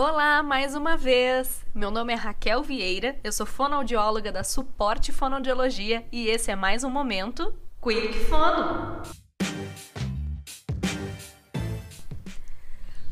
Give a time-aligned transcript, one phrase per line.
[0.00, 1.66] Olá, mais uma vez!
[1.74, 6.84] Meu nome é Raquel Vieira, eu sou fonoaudióloga da Suporte Fonoaudiologia e esse é mais
[6.84, 7.52] um momento
[7.82, 9.02] Quick Fono.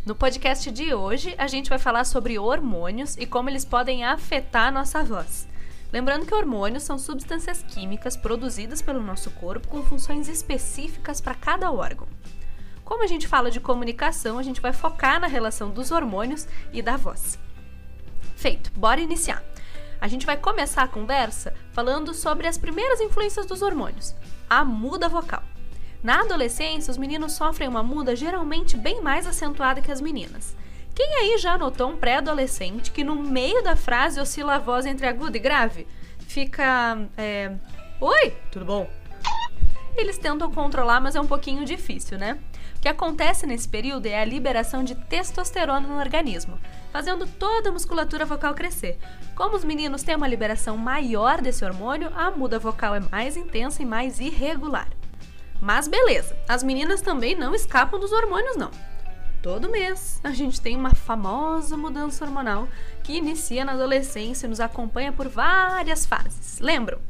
[0.07, 4.69] No podcast de hoje, a gente vai falar sobre hormônios e como eles podem afetar
[4.69, 5.49] a nossa voz.
[5.93, 11.69] Lembrando que hormônios são substâncias químicas produzidas pelo nosso corpo com funções específicas para cada
[11.73, 12.07] órgão.
[12.87, 16.81] Como a gente fala de comunicação, a gente vai focar na relação dos hormônios e
[16.81, 17.37] da voz.
[18.37, 19.43] Feito, bora iniciar.
[20.01, 24.15] A gente vai começar a conversa falando sobre as primeiras influências dos hormônios,
[24.49, 25.43] a muda vocal.
[26.01, 30.57] Na adolescência, os meninos sofrem uma muda geralmente bem mais acentuada que as meninas.
[30.95, 35.09] Quem aí já notou um pré-adolescente que no meio da frase oscila a voz entre
[35.09, 35.89] aguda e grave?
[36.21, 36.97] Fica.
[37.17, 37.53] É,
[38.01, 38.89] Oi, tudo bom?
[39.97, 42.39] Eles tentam controlar, mas é um pouquinho difícil, né?
[42.87, 46.57] Que acontece nesse período é a liberação de testosterona no organismo,
[46.93, 48.97] fazendo toda a musculatura vocal crescer.
[49.35, 53.83] Como os meninos têm uma liberação maior desse hormônio, a muda vocal é mais intensa
[53.83, 54.89] e mais irregular.
[55.61, 58.71] Mas beleza, as meninas também não escapam dos hormônios, não.
[59.43, 62.69] Todo mês a gente tem uma famosa mudança hormonal
[63.03, 66.61] que inicia na adolescência e nos acompanha por várias fases.
[66.61, 67.01] Lembram?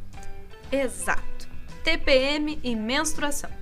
[0.71, 1.47] Exato.
[1.83, 3.56] TPM e menstruação.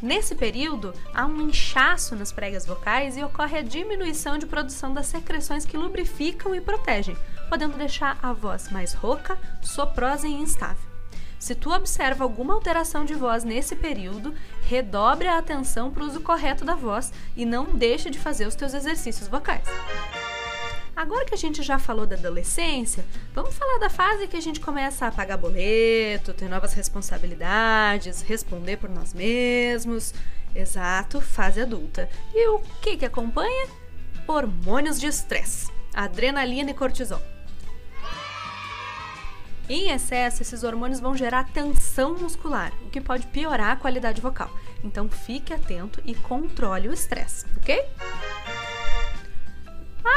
[0.00, 5.06] Nesse período, há um inchaço nas pregas vocais e ocorre a diminuição de produção das
[5.06, 7.16] secreções que lubrificam e protegem,
[7.48, 10.88] podendo deixar a voz mais rouca, soprosa e instável.
[11.38, 16.20] Se tu observa alguma alteração de voz nesse período, redobre a atenção para o uso
[16.20, 19.64] correto da voz e não deixe de fazer os teus exercícios vocais.
[20.98, 24.58] Agora que a gente já falou da adolescência, vamos falar da fase que a gente
[24.58, 30.12] começa a pagar boleto, ter novas responsabilidades, responder por nós mesmos.
[30.52, 32.10] Exato, fase adulta.
[32.34, 33.68] E o que que acompanha?
[34.26, 37.22] Hormônios de estresse, adrenalina e cortisol.
[39.68, 44.50] Em excesso, esses hormônios vão gerar tensão muscular, o que pode piorar a qualidade vocal.
[44.82, 47.86] Então fique atento e controle o estresse, ok?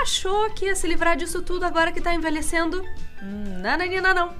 [0.01, 2.83] Achou que ia se livrar disso tudo agora que tá envelhecendo?
[3.61, 4.33] Nananina não.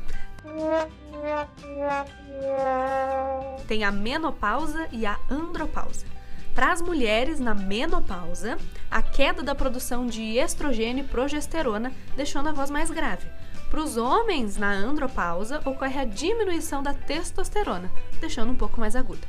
[3.67, 6.07] Tem a menopausa e a andropausa.
[6.55, 8.57] Para as mulheres na menopausa,
[8.89, 13.27] a queda da produção de estrogênio e progesterona deixando a voz mais grave.
[13.69, 19.27] Para os homens na andropausa, ocorre a diminuição da testosterona, deixando um pouco mais aguda.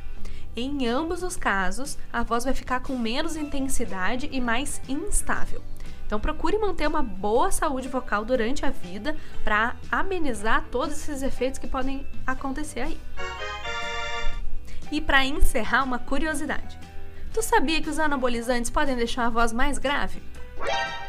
[0.55, 5.61] Em ambos os casos, a voz vai ficar com menos intensidade e mais instável.
[6.13, 11.57] Então procure manter uma boa saúde vocal durante a vida para amenizar todos esses efeitos
[11.57, 12.99] que podem acontecer aí.
[14.91, 16.77] E para encerrar, uma curiosidade.
[17.33, 20.21] Tu sabia que os anabolizantes podem deixar a voz mais grave?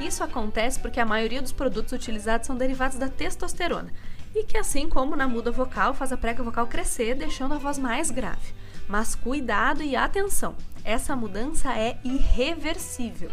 [0.01, 3.93] Isso acontece porque a maioria dos produtos utilizados são derivados da testosterona
[4.35, 7.79] e que, assim como na muda vocal, faz a prega vocal crescer, deixando a voz
[7.79, 8.55] mais grave.
[8.89, 13.31] Mas cuidado e atenção, essa mudança é irreversível.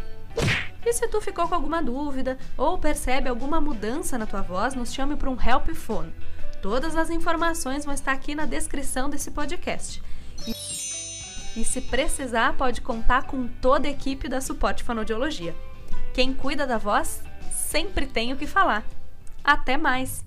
[0.85, 4.93] E se tu ficou com alguma dúvida ou percebe alguma mudança na tua voz, nos
[4.93, 6.13] chame para um Help Phone.
[6.61, 10.01] Todas as informações vão estar aqui na descrição desse podcast.
[10.47, 10.51] E,
[11.59, 15.55] e se precisar, pode contar com toda a equipe da Suporte Fonoaudiologia.
[16.13, 17.21] Quem cuida da voz
[17.51, 18.83] sempre tem o que falar.
[19.43, 20.23] Até mais!